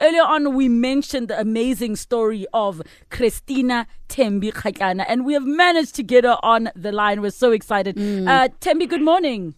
Earlier 0.00 0.22
on, 0.22 0.54
we 0.54 0.68
mentioned 0.68 1.26
the 1.28 1.40
amazing 1.40 1.96
story 1.96 2.46
of 2.52 2.80
Christina 3.10 3.88
Thembi 4.08 4.52
Kgatlana, 4.52 5.04
and 5.08 5.24
we 5.24 5.34
have 5.34 5.44
managed 5.44 5.96
to 5.96 6.04
get 6.04 6.22
her 6.22 6.38
on 6.42 6.70
the 6.76 6.92
line. 6.92 7.20
We're 7.20 7.30
so 7.30 7.50
excited. 7.50 7.96
Mm. 7.96 8.28
Uh, 8.28 8.48
Thembi, 8.60 8.88
good 8.88 9.02
morning. 9.02 9.56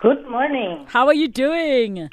Good 0.00 0.28
morning. 0.28 0.84
How 0.88 1.06
are 1.06 1.14
you 1.14 1.28
doing? 1.28 2.10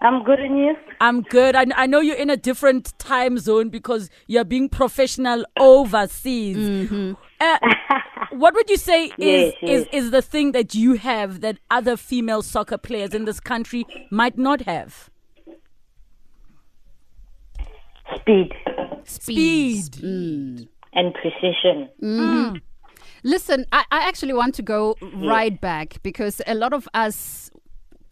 I'm 0.00 0.24
good 0.24 0.40
and 0.40 0.58
you? 0.58 0.74
I'm 1.00 1.22
good. 1.22 1.54
I, 1.54 1.66
I 1.76 1.86
know 1.86 2.00
you're 2.00 2.16
in 2.16 2.30
a 2.30 2.36
different 2.36 2.98
time 2.98 3.38
zone 3.38 3.68
because 3.68 4.10
you're 4.26 4.44
being 4.44 4.68
professional 4.68 5.44
overseas. 5.58 7.16
Uh, 7.40 7.58
what 8.32 8.54
would 8.54 8.68
you 8.70 8.76
say 8.76 9.06
is, 9.06 9.12
Yes, 9.18 9.54
is 9.62 9.86
yes. 9.86 9.86
is 9.92 10.10
the 10.10 10.22
thing 10.22 10.52
that 10.52 10.74
you 10.74 10.94
have 10.94 11.40
that 11.40 11.58
other 11.70 11.96
female 11.96 12.42
soccer 12.42 12.78
players 12.78 13.14
in 13.14 13.24
this 13.24 13.40
country 13.40 13.84
might 14.10 14.36
not 14.38 14.62
have? 14.62 15.10
Speed 18.16 18.52
Speed. 19.04 19.92
Mm. 19.92 20.68
and 20.94 21.14
precision. 21.14 21.88
Mm. 22.02 22.52
Mm. 22.52 22.60
Listen, 23.22 23.66
I, 23.72 23.84
I 23.90 24.08
actually 24.08 24.32
want 24.32 24.54
to 24.56 24.62
go 24.62 24.96
right 25.16 25.60
back 25.60 26.02
because 26.02 26.40
a 26.46 26.54
lot 26.54 26.72
of 26.72 26.88
us 26.94 27.50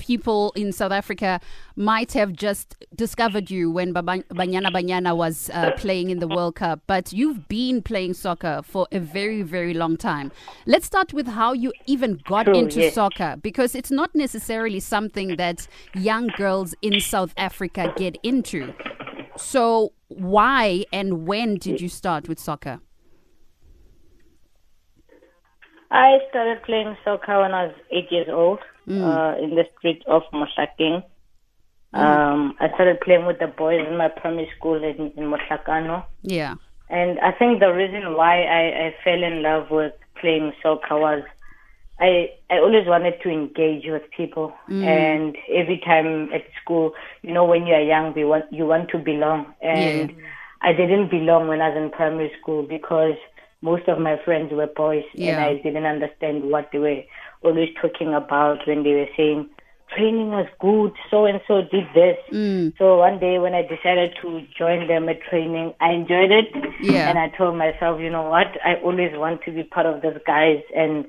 people 0.06 0.52
in 0.54 0.72
South 0.72 0.92
Africa 0.92 1.40
might 1.74 2.12
have 2.12 2.32
just 2.32 2.76
discovered 2.94 3.50
you 3.50 3.70
when 3.70 3.92
Banyana 3.92 4.70
Banyana 4.70 5.16
was 5.16 5.50
uh, 5.52 5.72
playing 5.76 6.10
in 6.10 6.20
the 6.20 6.28
World 6.28 6.54
Cup, 6.56 6.80
but 6.86 7.12
you've 7.12 7.48
been 7.48 7.82
playing 7.82 8.14
soccer 8.14 8.60
for 8.62 8.86
a 8.92 9.00
very, 9.00 9.42
very 9.42 9.74
long 9.74 9.96
time. 9.96 10.30
Let's 10.66 10.86
start 10.86 11.12
with 11.12 11.26
how 11.26 11.52
you 11.52 11.72
even 11.86 12.20
got 12.24 12.46
True, 12.46 12.54
into 12.54 12.80
yes. 12.80 12.94
soccer 12.94 13.36
because 13.42 13.74
it's 13.74 13.90
not 13.90 14.14
necessarily 14.14 14.80
something 14.80 15.36
that 15.36 15.66
young 15.94 16.28
girls 16.36 16.74
in 16.82 17.00
South 17.00 17.34
Africa 17.36 17.92
get 17.96 18.16
into. 18.22 18.72
So, 19.36 19.92
why 20.08 20.84
and 20.92 21.26
when 21.26 21.56
did 21.56 21.80
you 21.80 21.88
start 21.88 22.28
with 22.28 22.38
soccer? 22.38 22.80
I 25.90 26.18
started 26.30 26.62
playing 26.64 26.96
soccer 27.04 27.40
when 27.40 27.52
I 27.52 27.66
was 27.66 27.74
eight 27.90 28.10
years 28.10 28.28
old 28.30 28.60
uh, 28.88 29.34
in 29.42 29.54
the 29.54 29.66
street 29.76 30.02
of 30.06 30.22
Mohlakeng. 30.32 31.02
Um, 31.92 32.54
I 32.60 32.68
started 32.74 33.00
playing 33.00 33.26
with 33.26 33.38
the 33.38 33.46
boys 33.46 33.86
in 33.88 33.96
my 33.96 34.08
primary 34.08 34.50
school 34.56 34.82
in, 34.82 35.12
in 35.16 35.24
Moshakano. 35.32 36.04
Yeah. 36.22 36.54
And 36.90 37.18
I 37.20 37.32
think 37.32 37.60
the 37.60 37.72
reason 37.72 38.14
why 38.14 38.42
I, 38.42 38.86
I 38.86 38.94
fell 39.02 39.22
in 39.22 39.42
love 39.42 39.70
with 39.70 39.94
playing 40.20 40.52
soccer 40.62 40.98
was 40.98 41.22
I 41.98 42.30
I 42.50 42.58
always 42.58 42.86
wanted 42.86 43.20
to 43.22 43.30
engage 43.30 43.86
with 43.86 44.02
people, 44.14 44.52
and 44.68 45.34
every 45.48 45.78
time 45.78 46.30
at 46.32 46.44
school, 46.62 46.92
you 47.22 47.32
know, 47.32 47.44
when 47.46 47.66
you 47.66 47.72
are 47.74 47.80
young, 47.80 48.12
we 48.12 48.24
want 48.24 48.44
you 48.52 48.66
want 48.66 48.90
to 48.90 48.98
belong, 48.98 49.54
and 49.62 50.14
I 50.60 50.74
didn't 50.74 51.08
belong 51.10 51.48
when 51.48 51.62
I 51.62 51.70
was 51.70 51.78
in 51.78 51.90
primary 51.90 52.30
school 52.40 52.62
because 52.62 53.14
most 53.62 53.88
of 53.88 53.98
my 53.98 54.20
friends 54.24 54.52
were 54.52 54.66
boys, 54.66 55.04
Yeah. 55.14 55.30
and 55.30 55.40
I 55.40 55.62
didn't 55.62 55.86
understand 55.86 56.44
what 56.50 56.68
they 56.70 56.78
were 56.78 57.02
always 57.46 57.70
talking 57.80 58.12
about 58.14 58.66
when 58.66 58.82
they 58.82 58.92
were 58.92 59.08
saying 59.16 59.48
training 59.94 60.30
was 60.30 60.48
good, 60.60 60.92
so 61.10 61.26
and 61.26 61.40
so 61.46 61.62
did 61.62 61.86
this. 61.94 62.18
Mm. 62.32 62.76
So 62.76 62.98
one 62.98 63.18
day 63.20 63.38
when 63.38 63.54
I 63.54 63.62
decided 63.62 64.16
to 64.20 64.42
join 64.58 64.88
them 64.88 65.08
at 65.08 65.22
training, 65.22 65.74
I 65.80 65.92
enjoyed 65.92 66.32
it. 66.32 66.48
Yeah. 66.82 67.08
And 67.08 67.18
I 67.18 67.28
told 67.28 67.56
myself, 67.56 68.00
you 68.00 68.10
know 68.10 68.28
what, 68.28 68.48
I 68.64 68.74
always 68.82 69.12
want 69.16 69.42
to 69.44 69.52
be 69.52 69.62
part 69.62 69.86
of 69.86 70.02
those 70.02 70.18
guys 70.26 70.60
and 70.74 71.06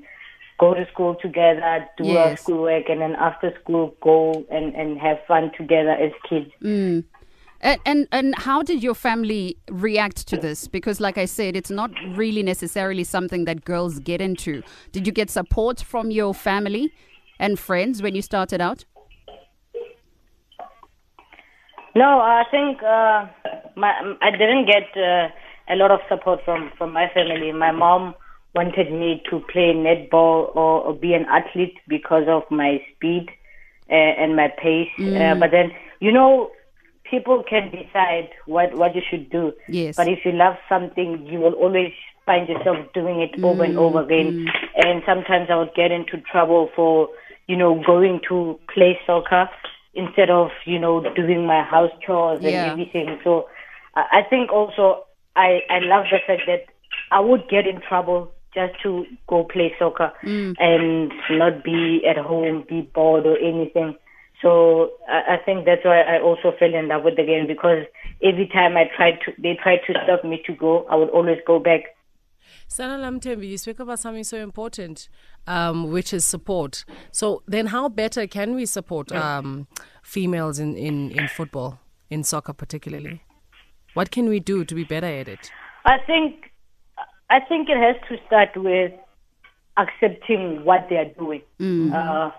go 0.58 0.74
to 0.74 0.86
school 0.92 1.16
together, 1.20 1.86
do 1.96 2.16
our 2.16 2.30
Yes. 2.30 2.42
schoolwork, 2.42 2.88
and 2.88 3.00
then 3.00 3.14
after 3.16 3.52
school 3.60 3.96
go 4.00 4.44
and, 4.50 4.74
and 4.74 4.98
have 4.98 5.18
fun 5.26 5.50
together 5.56 5.90
as 5.92 6.12
kids. 6.28 6.50
Mm. 6.62 7.04
And, 7.60 7.80
and 7.84 8.08
and 8.12 8.34
how 8.38 8.62
did 8.62 8.82
your 8.82 8.94
family 8.94 9.56
react 9.68 10.28
to 10.28 10.36
this? 10.36 10.68
Because, 10.68 11.00
like 11.00 11.18
I 11.18 11.24
said, 11.24 11.56
it's 11.56 11.70
not 11.70 11.90
really 12.14 12.42
necessarily 12.42 13.04
something 13.04 13.46
that 13.46 13.64
girls 13.64 13.98
get 13.98 14.20
into. 14.20 14.62
Did 14.92 15.06
you 15.06 15.12
get 15.12 15.28
support 15.28 15.80
from 15.80 16.10
your 16.12 16.34
family 16.34 16.92
and 17.38 17.58
friends 17.58 18.00
when 18.00 18.14
you 18.14 18.22
started 18.22 18.60
out? 18.60 18.84
No, 21.96 22.20
I 22.20 22.44
think 22.50 22.80
uh, 22.82 23.26
my 23.74 23.92
I 24.22 24.30
didn't 24.30 24.66
get 24.66 24.96
uh, 24.96 25.28
a 25.68 25.74
lot 25.74 25.90
of 25.90 25.98
support 26.08 26.44
from 26.44 26.70
from 26.78 26.92
my 26.92 27.10
family. 27.12 27.50
My 27.50 27.72
mom 27.72 28.14
wanted 28.54 28.92
me 28.92 29.22
to 29.30 29.40
play 29.52 29.74
netball 29.74 30.54
or, 30.54 30.82
or 30.82 30.94
be 30.94 31.12
an 31.12 31.26
athlete 31.26 31.76
because 31.88 32.24
of 32.28 32.42
my 32.50 32.80
speed 32.94 33.28
uh, 33.90 33.94
and 33.94 34.36
my 34.36 34.48
pace. 34.48 34.88
Uh, 34.98 35.34
but 35.34 35.50
then, 35.50 35.70
you 36.00 36.10
know, 36.10 36.50
people 37.10 37.42
can 37.42 37.70
decide 37.70 38.30
what 38.46 38.74
what 38.74 38.94
you 38.94 39.02
should 39.08 39.30
do. 39.30 39.52
Yes. 39.68 39.96
But 39.96 40.08
if 40.08 40.24
you 40.24 40.32
love 40.32 40.56
something, 40.68 41.26
you 41.26 41.38
will 41.38 41.54
always 41.54 41.92
find 42.26 42.48
yourself 42.48 42.76
doing 42.92 43.20
it 43.20 43.42
over 43.42 43.64
and 43.64 43.78
over 43.78 44.02
again. 44.02 44.32
Mm-hmm. 44.32 44.86
And 44.86 45.02
sometimes 45.06 45.48
I 45.50 45.56
would 45.56 45.74
get 45.74 45.90
into 45.90 46.18
trouble 46.30 46.70
for, 46.76 47.08
you 47.46 47.56
know, 47.56 47.82
going 47.86 48.20
to 48.28 48.58
play 48.72 48.98
soccer 49.06 49.48
instead 49.94 50.30
of, 50.30 50.50
you 50.66 50.78
know, 50.78 51.02
doing 51.14 51.46
my 51.46 51.62
house 51.62 51.90
chores 52.04 52.40
Yeah. 52.42 52.48
and 52.50 52.72
everything. 52.72 53.18
So 53.24 53.48
I 53.94 54.20
I 54.20 54.22
think 54.28 54.52
also 54.52 55.04
I, 55.34 55.62
I 55.70 55.78
love 55.80 56.06
the 56.10 56.18
fact 56.26 56.42
that 56.46 56.66
I 57.10 57.20
would 57.20 57.48
get 57.48 57.66
in 57.66 57.80
trouble 57.80 58.32
just 58.54 58.74
to 58.82 59.06
go 59.26 59.44
play 59.44 59.74
soccer 59.78 60.12
mm. 60.22 60.54
and 60.58 61.12
not 61.30 61.62
be 61.62 62.02
at 62.08 62.16
home, 62.16 62.64
be 62.68 62.82
bored 62.82 63.26
or 63.26 63.38
anything. 63.38 63.96
So 64.42 64.92
I, 65.08 65.34
I 65.34 65.36
think 65.44 65.64
that's 65.64 65.84
why 65.84 66.00
I 66.00 66.20
also 66.20 66.52
fell 66.58 66.74
in 66.74 66.88
love 66.88 67.04
with 67.04 67.16
the 67.16 67.24
game 67.24 67.46
because 67.46 67.84
every 68.22 68.46
time 68.48 68.76
I 68.76 68.84
tried 68.96 69.18
to, 69.24 69.32
they 69.38 69.58
tried 69.62 69.80
to 69.86 69.94
stop 70.04 70.24
me 70.24 70.42
to 70.46 70.52
go, 70.54 70.84
I 70.86 70.96
would 70.96 71.10
always 71.10 71.38
go 71.46 71.58
back. 71.58 71.80
Sana 72.68 73.02
Lamtembi, 73.02 73.48
you 73.48 73.58
speak 73.58 73.80
about 73.80 73.98
something 73.98 74.24
so 74.24 74.38
important, 74.38 75.08
um, 75.46 75.90
which 75.90 76.12
is 76.12 76.24
support. 76.24 76.84
So 77.12 77.42
then, 77.46 77.66
how 77.66 77.88
better 77.88 78.26
can 78.26 78.54
we 78.54 78.66
support 78.66 79.10
um, 79.12 79.66
females 80.02 80.58
in, 80.58 80.76
in, 80.76 81.10
in 81.10 81.28
football, 81.28 81.78
in 82.10 82.24
soccer 82.24 82.52
particularly? 82.52 83.22
What 83.94 84.10
can 84.10 84.28
we 84.28 84.38
do 84.38 84.64
to 84.64 84.74
be 84.74 84.84
better 84.84 85.06
at 85.06 85.28
it? 85.28 85.50
I 85.84 85.98
think 86.06 86.52
I 87.30 87.40
think 87.40 87.68
it 87.68 87.76
has 87.76 87.96
to 88.08 88.16
start 88.26 88.50
with 88.56 88.92
accepting 89.76 90.64
what 90.64 90.86
they 90.88 90.96
are 90.96 91.12
doing. 91.18 91.42
Uh, 91.92 92.30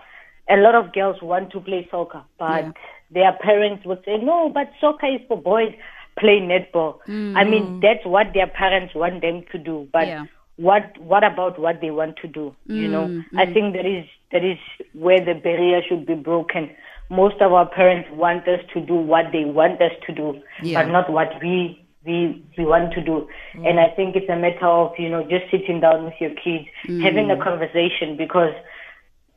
a 0.49 0.57
lot 0.57 0.75
of 0.75 0.91
girls 0.93 1.21
want 1.21 1.51
to 1.51 1.59
play 1.59 1.87
soccer, 1.91 2.23
but 2.37 2.65
Yeah. 2.65 2.71
their 3.11 3.31
parents 3.33 3.85
would 3.85 4.03
say, 4.05 4.17
"No, 4.17 4.49
but 4.49 4.71
soccer 4.81 5.07
is 5.07 5.21
for 5.27 5.37
boys. 5.37 5.73
Play 6.17 6.39
netball." 6.41 6.95
I 7.07 7.43
mean, 7.43 7.65
mm. 7.65 7.81
that's 7.81 8.05
what 8.05 8.33
their 8.33 8.47
parents 8.47 8.93
want 8.95 9.21
them 9.21 9.43
to 9.51 9.57
do, 9.57 9.87
but 9.93 10.07
Yeah. 10.07 10.25
what 10.57 10.97
what 10.99 11.23
about 11.23 11.59
what 11.59 11.81
they 11.81 11.91
want 11.91 12.17
to 12.17 12.27
do? 12.27 12.53
You 12.67 12.87
know, 12.87 13.03
mm, 13.07 13.25
I 13.37 13.45
mm. 13.45 13.53
think 13.53 13.75
that 13.75 13.85
is 13.85 14.05
that 14.31 14.43
is 14.43 14.57
where 14.93 15.19
the 15.19 15.35
barrier 15.35 15.81
should 15.89 16.05
be 16.05 16.15
broken. 16.15 16.69
Most 17.09 17.41
of 17.41 17.53
our 17.53 17.65
parents 17.65 18.09
want 18.11 18.47
us 18.47 18.59
to 18.73 18.81
do 18.81 18.95
what 18.95 19.31
they 19.31 19.45
want 19.45 19.81
us 19.81 19.93
to 20.07 20.13
do, 20.13 20.41
Yeah. 20.61 20.81
but 20.83 20.91
not 20.91 21.09
what 21.19 21.39
we 21.43 21.55
we 22.05 22.17
we 22.57 22.65
want 22.65 22.91
to 22.93 23.01
do. 23.01 23.15
And 23.65 23.79
I 23.79 23.87
think 23.95 24.15
it's 24.15 24.29
a 24.29 24.35
matter 24.35 24.67
of 24.67 24.99
you 24.99 25.09
know 25.09 25.23
just 25.23 25.49
sitting 25.51 25.79
down 25.79 26.05
with 26.05 26.19
your 26.19 26.31
kids, 26.31 26.67
having 27.07 27.31
a 27.31 27.37
conversation 27.37 28.15
because. 28.25 28.53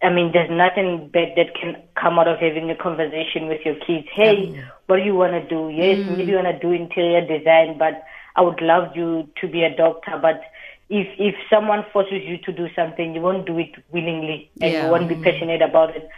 I 0.02 0.10
mean, 0.10 0.32
there's 0.32 0.50
nothing 0.50 1.08
bad 1.12 1.34
that 1.36 1.54
can 1.54 1.76
come 1.94 2.18
out 2.18 2.28
of 2.28 2.38
having 2.38 2.70
a 2.70 2.76
conversation 2.76 3.46
with 3.46 3.60
your 3.64 3.76
kids. 3.76 4.08
Hey, 4.12 4.60
what 4.86 4.96
do 4.96 5.02
you 5.02 5.14
want 5.14 5.32
to 5.32 5.48
do? 5.48 5.70
Yes, 5.70 5.98
mm. 5.98 6.16
maybe 6.16 6.32
you 6.32 6.36
want 6.36 6.48
to 6.48 6.58
do 6.58 6.72
interior 6.72 7.20
design, 7.20 7.78
but 7.78 8.02
I 8.34 8.42
would 8.42 8.60
love 8.60 8.96
you 8.96 9.28
to 9.40 9.48
be 9.48 9.62
a 9.62 9.74
doctor. 9.74 10.18
But 10.20 10.42
if 10.90 11.06
if 11.18 11.34
someone 11.48 11.84
forces 11.92 12.22
you 12.24 12.38
to 12.38 12.52
do 12.52 12.68
something, 12.74 13.14
you 13.14 13.20
won't 13.20 13.46
do 13.46 13.58
it 13.58 13.72
willingly, 13.92 14.50
and 14.60 14.72
Yeah. 14.72 14.84
you 14.84 14.90
won't 14.90 15.08
be 15.08 15.14
mm. 15.14 15.24
passionate 15.24 15.62
about 15.62 15.94
it 15.96 16.08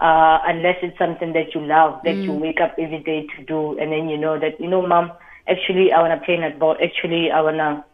uh, 0.00 0.38
unless 0.44 0.76
it's 0.82 0.98
something 0.98 1.32
that 1.32 1.54
you 1.54 1.60
love, 1.64 2.00
that 2.04 2.16
you 2.16 2.30
mm. 2.30 2.40
wake 2.40 2.60
up 2.60 2.74
every 2.78 3.02
day 3.02 3.26
to 3.36 3.44
do, 3.44 3.78
and 3.78 3.92
then 3.92 4.08
you 4.08 4.18
know 4.18 4.38
that 4.38 4.60
you 4.60 4.68
know, 4.68 4.86
mom, 4.86 5.12
actually, 5.48 5.92
I 5.92 6.00
want 6.00 6.18
to 6.18 6.24
play 6.24 6.36
netball. 6.36 6.76
Actually, 6.82 7.30
I 7.30 7.40
wanna. 7.40 7.84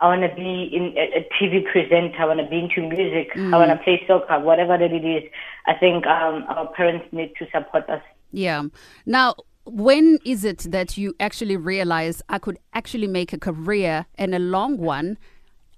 I 0.00 0.08
want 0.08 0.22
to 0.22 0.34
be 0.34 0.70
in 0.72 0.94
a, 0.96 1.20
a 1.20 1.28
TV 1.38 1.64
presenter. 1.64 2.16
I 2.18 2.26
want 2.26 2.40
to 2.40 2.46
be 2.46 2.58
into 2.58 2.82
music. 2.82 3.30
I 3.36 3.56
want 3.56 3.70
to 3.70 3.76
play 3.84 4.02
soccer, 4.06 4.40
whatever 4.40 4.76
that 4.76 4.92
it 4.92 5.04
is. 5.04 5.30
I 5.66 5.74
think 5.74 6.06
um, 6.06 6.44
our 6.48 6.66
parents 6.68 7.06
need 7.12 7.32
to 7.38 7.46
support 7.52 7.88
us. 7.88 8.02
Yeah. 8.32 8.64
Now, 9.06 9.36
when 9.64 10.18
is 10.24 10.44
it 10.44 10.66
that 10.70 10.98
you 10.98 11.14
actually 11.20 11.56
realize 11.56 12.22
I 12.28 12.38
could 12.38 12.58
actually 12.74 13.06
make 13.06 13.32
a 13.32 13.38
career 13.38 14.06
and 14.16 14.34
a 14.34 14.38
long 14.38 14.78
one 14.78 15.16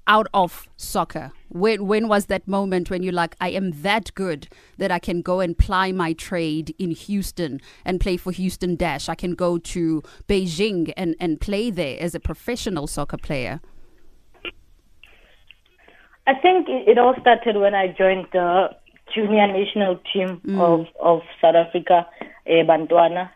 out 0.06 0.26
of 0.34 0.68
soccer? 0.76 1.32
When 1.48 1.86
when 1.86 2.08
was 2.08 2.26
that 2.26 2.48
moment 2.48 2.90
when 2.90 3.02
you're 3.02 3.12
like, 3.12 3.36
I 3.40 3.50
am 3.50 3.82
that 3.82 4.12
good 4.14 4.48
that 4.78 4.90
I 4.90 4.98
can 4.98 5.22
go 5.22 5.40
and 5.40 5.56
ply 5.56 5.92
my 5.92 6.14
trade 6.14 6.74
in 6.78 6.90
Houston 6.90 7.60
and 7.84 8.00
play 8.00 8.16
for 8.16 8.32
Houston 8.32 8.76
Dash? 8.76 9.08
I 9.08 9.14
can 9.14 9.34
go 9.34 9.58
to 9.58 10.02
Beijing 10.26 10.92
and, 10.96 11.14
and 11.20 11.40
play 11.40 11.70
there 11.70 11.96
as 12.00 12.14
a 12.14 12.20
professional 12.20 12.86
soccer 12.86 13.18
player. 13.18 13.60
I 16.26 16.34
think 16.34 16.66
it, 16.68 16.98
all 16.98 17.14
started 17.20 17.56
when 17.56 17.74
I 17.74 17.88
joined 17.88 18.26
the 18.32 18.70
junior 19.14 19.46
national 19.46 20.00
team 20.12 20.40
of, 20.60 20.86
of 21.00 21.20
South 21.40 21.54
Africa, 21.54 22.06
uh, 22.46 22.50
Bantwana. 22.50 23.30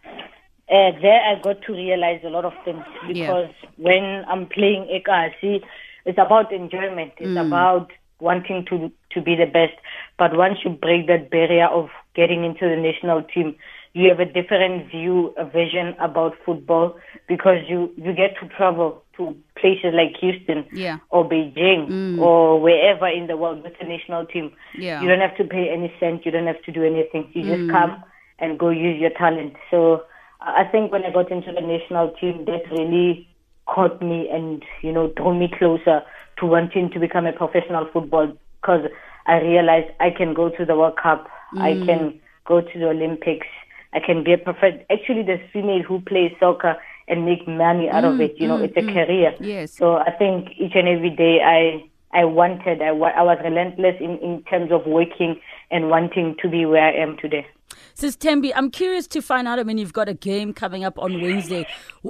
Uh, 0.69 0.93
there 1.01 1.21
I 1.21 1.41
got 1.43 1.63
to 1.63 1.73
realize 1.73 2.21
a 2.25 2.29
lot 2.29 2.45
of 2.45 2.53
things 2.65 2.85
because 3.07 3.51
when 3.77 4.25
I'm 4.29 4.47
playing 4.47 4.87
Ekasi, 4.87 5.63
it's 6.05 6.19
about 6.19 6.53
enjoyment. 6.53 7.13
It's 7.19 7.37
about 7.37 7.91
wanting 8.21 8.65
to 8.71 8.91
to 9.13 9.21
be 9.21 9.35
the 9.35 9.47
best. 9.47 9.75
But 10.19 10.37
once 10.37 10.59
you 10.65 10.71
break 10.71 11.07
that 11.09 11.31
barrier 11.31 11.67
of 11.67 11.89
getting 12.15 12.45
into 12.45 12.69
the 12.69 12.77
national 12.77 13.23
team, 13.23 13.57
you 13.95 14.09
have 14.09 14.21
a 14.21 14.25
different 14.25 14.91
view, 14.91 15.35
a 15.37 15.45
vision 15.45 15.95
about 15.99 16.35
football 16.45 16.97
because 17.29 17.59
you 17.69 17.93
you 17.97 18.13
get 18.13 18.37
to 18.41 18.49
travel 18.57 19.03
to 19.17 19.37
places 19.61 19.93
like 19.95 20.17
Houston 20.21 20.67
Yeah. 20.73 20.99
or 21.11 21.29
Beijing 21.29 21.89
mm. 21.89 22.19
or 22.19 22.61
wherever 22.61 23.09
in 23.09 23.27
the 23.27 23.37
world 23.37 23.63
with 23.63 23.79
the 23.79 23.87
national 23.87 24.27
team. 24.27 24.53
Yeah. 24.77 25.01
You 25.03 25.09
don't 25.09 25.21
have 25.21 25.37
to 25.37 25.45
pay 25.45 25.69
any 25.71 25.93
cent. 26.01 26.25
You 26.25 26.33
don't 26.33 26.47
have 26.47 26.63
to 26.63 26.73
do 26.73 26.85
anything. 26.85 27.31
You 27.33 27.43
just 27.43 27.63
mm. 27.63 27.71
come 27.71 28.03
and 28.39 28.59
go 28.59 28.71
use 28.71 29.01
your 29.01 29.11
talent. 29.11 29.55
So 29.71 30.05
I 30.41 30.65
think 30.65 30.93
when 30.93 31.05
I 31.05 31.11
got 31.13 31.31
into 31.31 31.53
the 31.53 31.61
national 31.61 32.11
team, 32.21 32.47
that 32.47 32.71
really 32.71 33.29
caught 33.67 34.03
me 34.03 34.29
and 34.29 34.65
you 34.83 34.93
know 34.93 35.09
drew 35.17 35.39
me 35.39 35.49
closer 35.57 36.03
to 36.39 36.47
wanting 36.47 36.91
to 36.91 36.99
become 36.99 37.27
a 37.27 37.33
professional 37.33 37.87
footballer 37.93 38.33
because 38.61 38.87
I 39.27 39.41
realized 39.41 39.91
I 40.01 40.11
can 40.11 40.35
go 40.35 40.49
to 40.49 40.65
the 40.65 40.75
World 40.75 40.97
Cup, 41.01 41.29
I 41.57 41.73
mm. 41.73 41.87
can 41.87 42.21
go 42.47 42.61
to 42.61 42.79
the 42.79 42.89
Olympics, 42.89 43.47
I 43.93 44.01
can 44.01 44.25
be 44.25 44.33
a 44.33 44.39
prof- 44.39 44.83
Actually, 44.91 45.23
there's 45.23 45.41
female 45.53 45.83
who 45.83 46.01
plays 46.01 46.33
soccer 46.41 46.77
and 47.11 47.27
make 47.27 47.47
money 47.47 47.91
out 47.91 48.05
of 48.05 48.15
mm, 48.15 48.25
it. 48.25 48.35
You 48.39 48.49
know, 48.49 48.59
mm, 48.59 48.65
it's 48.65 48.77
a 48.77 48.81
mm. 48.81 48.95
career. 48.95 49.35
Yes. 49.41 49.77
So 49.77 49.97
I 49.97 50.13
think 50.13 50.51
each 50.59 50.73
and 50.75 50.89
every 50.89 51.11
day 51.11 51.41
I 51.45 51.85
I 52.13 52.25
wanted, 52.25 52.83
I, 52.83 52.89
I 52.89 53.23
was 53.23 53.39
relentless 53.45 53.97
in, 54.01 54.19
in 54.19 54.43
terms 54.45 54.73
of 54.73 54.87
working 54.87 55.41
and 55.71 55.89
wanting 55.89 56.37
to 56.43 56.49
be 56.49 56.67
where 56.67 56.83
I 56.83 56.93
am 56.93 57.17
today. 57.19 57.47
Sis 57.95 58.17
Thembi, 58.17 58.53
I'm 58.55 58.71
curious 58.71 59.07
to 59.09 59.21
find 59.21 59.47
out. 59.47 59.59
I 59.61 59.63
mean, 59.63 59.79
you've 59.79 59.93
got 59.93 60.09
a 60.09 60.15
game 60.15 60.53
coming 60.53 60.83
up 60.83 60.99
on 60.99 61.21
Wednesday. 61.21 61.67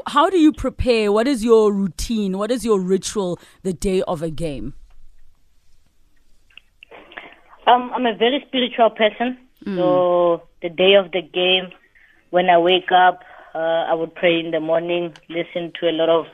How 0.06 0.30
do 0.30 0.38
you 0.38 0.52
prepare? 0.52 1.12
What 1.12 1.26
is 1.28 1.44
your 1.44 1.72
routine? 1.72 2.38
What 2.38 2.50
is 2.50 2.64
your 2.64 2.80
ritual 2.80 3.38
the 3.62 3.72
day 3.72 4.02
of 4.02 4.22
a 4.22 4.30
game? 4.30 4.74
Um, 7.66 7.90
I'm 7.94 8.06
a 8.06 8.16
very 8.16 8.42
spiritual 8.46 8.90
person. 8.90 9.36
So 9.76 10.42
the 10.62 10.70
day 10.70 10.94
of 10.94 11.12
the 11.12 11.20
game, 11.20 11.70
when 12.30 12.48
I 12.48 12.58
wake 12.58 12.90
up, 12.90 13.20
uh, 13.54 13.84
I 13.88 13.94
would 13.94 14.14
pray 14.14 14.38
in 14.38 14.50
the 14.50 14.60
morning, 14.60 15.14
listen 15.28 15.72
to 15.80 15.88
a 15.88 15.92
lot 15.92 16.08
of, 16.08 16.26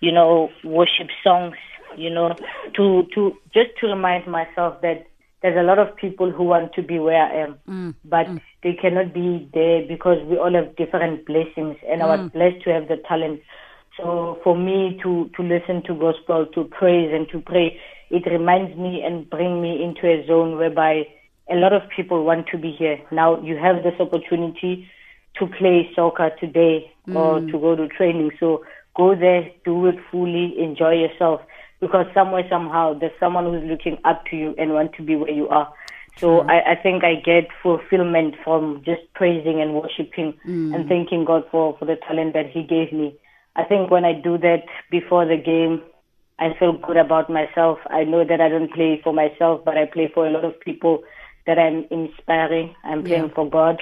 you 0.00 0.12
know, 0.12 0.50
worship 0.64 1.08
songs, 1.22 1.56
you 1.96 2.10
know, 2.10 2.34
to 2.76 3.04
to 3.14 3.36
just 3.52 3.70
to 3.80 3.88
remind 3.88 4.26
myself 4.26 4.80
that 4.82 5.06
there's 5.42 5.58
a 5.58 5.62
lot 5.62 5.78
of 5.78 5.96
people 5.96 6.30
who 6.30 6.44
want 6.44 6.72
to 6.74 6.82
be 6.82 6.98
where 6.98 7.22
I 7.22 7.34
am, 7.42 7.58
mm, 7.68 7.94
but 8.04 8.26
mm. 8.26 8.40
they 8.62 8.74
cannot 8.74 9.12
be 9.12 9.48
there 9.52 9.86
because 9.86 10.18
we 10.26 10.36
all 10.38 10.54
have 10.54 10.76
different 10.76 11.26
blessings, 11.26 11.76
and 11.88 12.02
I 12.02 12.06
was 12.06 12.20
mm. 12.20 12.32
blessed 12.32 12.64
to 12.64 12.72
have 12.72 12.88
the 12.88 12.96
talent. 13.08 13.40
So 13.96 14.40
for 14.42 14.56
me 14.56 14.98
to 15.02 15.30
to 15.36 15.42
listen 15.42 15.82
to 15.84 15.94
gospel, 15.94 16.46
to 16.54 16.64
praise 16.64 17.12
and 17.12 17.28
to 17.30 17.40
pray, 17.40 17.78
it 18.10 18.24
reminds 18.26 18.76
me 18.76 19.02
and 19.04 19.28
bring 19.28 19.60
me 19.60 19.82
into 19.82 20.06
a 20.06 20.24
zone 20.26 20.56
whereby 20.56 21.06
a 21.50 21.56
lot 21.56 21.72
of 21.72 21.82
people 21.94 22.24
want 22.24 22.46
to 22.48 22.58
be 22.58 22.72
here. 22.72 22.98
Now 23.10 23.40
you 23.42 23.56
have 23.56 23.82
this 23.82 23.98
opportunity 24.00 24.88
to 25.38 25.46
play 25.46 25.90
soccer 25.94 26.30
today 26.40 26.92
or 27.08 27.40
mm. 27.40 27.50
to 27.50 27.58
go 27.58 27.76
to 27.76 27.88
training. 27.88 28.30
So 28.38 28.64
go 28.96 29.14
there, 29.14 29.50
do 29.64 29.86
it 29.86 29.96
fully, 30.10 30.54
enjoy 30.58 30.92
yourself. 30.92 31.40
Because 31.80 32.06
somewhere, 32.14 32.46
somehow, 32.48 32.98
there's 32.98 33.18
someone 33.18 33.44
who's 33.44 33.68
looking 33.68 33.98
up 34.04 34.24
to 34.26 34.36
you 34.36 34.54
and 34.56 34.72
want 34.72 34.94
to 34.94 35.02
be 35.02 35.16
where 35.16 35.32
you 35.32 35.48
are. 35.48 35.72
So 36.18 36.40
I, 36.40 36.72
I 36.72 36.74
think 36.80 37.02
I 37.04 37.14
get 37.14 37.48
fulfillment 37.62 38.34
from 38.44 38.82
just 38.84 39.00
praising 39.14 39.60
and 39.60 39.74
worshiping 39.74 40.34
mm. 40.46 40.74
and 40.74 40.88
thanking 40.88 41.24
God 41.24 41.44
for, 41.50 41.76
for 41.78 41.86
the 41.86 41.96
talent 41.96 42.34
that 42.34 42.50
He 42.50 42.62
gave 42.62 42.92
me. 42.92 43.16
I 43.56 43.64
think 43.64 43.90
when 43.90 44.04
I 44.04 44.12
do 44.12 44.38
that 44.38 44.64
before 44.90 45.26
the 45.26 45.36
game, 45.36 45.82
I 46.38 46.56
feel 46.58 46.72
good 46.72 46.96
about 46.96 47.30
myself. 47.30 47.78
I 47.90 48.04
know 48.04 48.24
that 48.24 48.40
I 48.40 48.48
don't 48.48 48.72
play 48.72 49.00
for 49.02 49.12
myself, 49.12 49.64
but 49.64 49.76
I 49.76 49.86
play 49.86 50.10
for 50.12 50.26
a 50.26 50.30
lot 50.30 50.44
of 50.44 50.58
people 50.60 51.02
that 51.46 51.58
I'm 51.58 51.86
inspiring. 51.90 52.74
I'm 52.84 53.02
playing 53.02 53.30
for 53.34 53.48
God. 53.48 53.80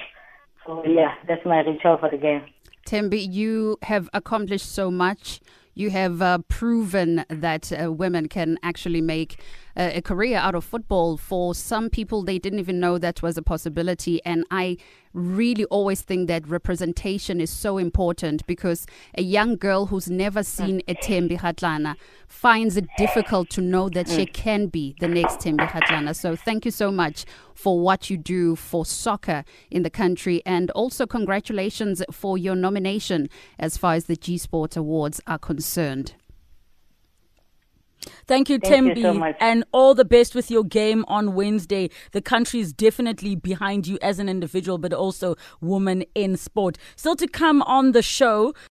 So 0.65 0.83
yeah, 0.85 1.15
that's 1.27 1.45
my 1.45 1.59
ritual 1.59 1.97
for 1.97 2.09
the 2.09 2.17
game. 2.17 2.43
Thembi, 2.87 3.31
you 3.31 3.77
have 3.83 4.09
accomplished 4.13 4.71
so 4.71 4.91
much. 4.91 5.39
You 5.73 5.89
have 5.91 6.21
uh, 6.21 6.39
proven 6.49 7.23
that 7.29 7.71
uh, 7.71 7.91
women 7.91 8.27
can 8.27 8.57
actually 8.61 9.01
make 9.01 9.41
uh, 9.75 9.91
a 9.93 10.01
career 10.01 10.37
out 10.37 10.55
of 10.55 10.63
football. 10.63 11.17
For 11.17 11.55
some 11.55 11.89
people, 11.89 12.23
they 12.23 12.39
didn't 12.39 12.59
even 12.59 12.79
know 12.79 12.97
that 12.97 13.21
was 13.21 13.37
a 13.37 13.41
possibility. 13.41 14.23
And 14.25 14.45
I 14.51 14.77
really 15.13 15.65
always 15.65 16.01
think 16.01 16.27
that 16.27 16.47
representation 16.47 17.41
is 17.41 17.49
so 17.49 17.77
important 17.77 18.45
because 18.47 18.85
a 19.17 19.21
young 19.21 19.55
girl 19.55 19.87
who's 19.87 20.09
never 20.09 20.43
seen 20.43 20.81
a 20.87 20.95
Thembi 20.95 21.39
Kgatlana 21.39 21.95
finds 22.27 22.77
it 22.77 22.87
difficult 22.97 23.49
to 23.49 23.61
know 23.61 23.89
that 23.89 24.07
she 24.07 24.25
can 24.25 24.67
be 24.67 24.95
the 24.99 25.07
next 25.07 25.39
Thembi 25.39 25.67
Kgatlana. 25.67 26.15
So 26.15 26.35
thank 26.35 26.65
you 26.65 26.71
so 26.71 26.91
much 26.91 27.25
for 27.53 27.79
what 27.79 28.09
you 28.09 28.17
do 28.17 28.55
for 28.55 28.85
soccer 28.85 29.43
in 29.69 29.83
the 29.83 29.89
country. 29.89 30.41
And 30.45 30.71
also, 30.71 31.05
congratulations 31.05 32.01
for 32.11 32.37
your 32.37 32.55
nomination 32.55 33.29
as 33.59 33.77
far 33.77 33.95
as 33.95 34.05
the 34.05 34.15
G 34.15 34.37
Sport 34.37 34.77
Awards 34.77 35.19
are 35.27 35.39
concerned. 35.39 36.15
Thank 38.27 38.49
you, 38.49 38.57
Thank 38.59 38.97
Thembi, 38.97 39.01
so 39.01 39.33
and 39.39 39.63
all 39.71 39.93
the 39.93 40.05
best 40.05 40.33
with 40.33 40.49
your 40.49 40.63
game 40.63 41.05
on 41.07 41.35
Wednesday. 41.35 41.89
The 42.11 42.21
country 42.21 42.59
is 42.59 42.73
definitely 42.73 43.35
behind 43.35 43.87
you 43.87 43.97
as 44.01 44.19
an 44.19 44.27
individual, 44.27 44.77
but 44.77 44.93
also 44.93 45.35
woman 45.59 46.03
in 46.15 46.37
sport. 46.37 46.77
Still 46.95 47.15
to 47.17 47.27
come 47.27 47.61
on 47.63 47.91
the 47.91 48.01
show. 48.01 48.53